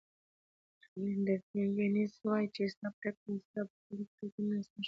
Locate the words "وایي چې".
2.25-2.61